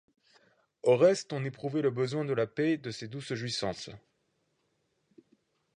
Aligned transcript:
Au 0.81 0.97
reste 0.97 1.31
on 1.31 1.45
éprouvait 1.45 1.83
le 1.83 1.91
besoin 1.91 2.25
de 2.25 2.33
la 2.33 2.47
paix 2.47 2.71
et 2.71 2.77
de 2.79 2.89
ses 2.89 3.07
douces 3.07 3.35
jouissances. 3.35 3.91